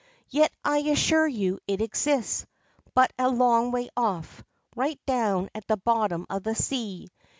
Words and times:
'Yet 0.31 0.51
I 0.65 0.79
assure 0.79 1.27
you 1.27 1.59
it 1.67 1.79
exists, 1.79 2.47
but 2.95 3.13
a 3.19 3.29
long 3.29 3.69
way 3.69 3.91
off 3.95 4.43
right 4.75 4.99
down 5.05 5.51
at 5.53 5.67
the 5.67 5.77
bottom 5.77 6.25
of 6.27 6.41
the 6.41 6.55
sea. 6.55 7.09